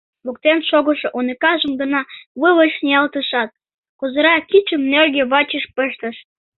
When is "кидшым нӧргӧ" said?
4.49-5.23